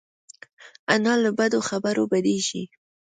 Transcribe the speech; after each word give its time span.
انا 0.93 1.13
له 1.23 1.29
بدو 1.39 1.59
خبرو 1.69 2.03
بدېږي 2.11 2.63